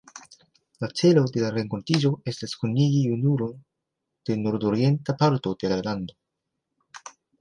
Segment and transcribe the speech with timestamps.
[0.83, 3.53] La celo de la renkontiĝo estas kunigi junulon
[4.31, 6.19] de nordorienta parto de la lando.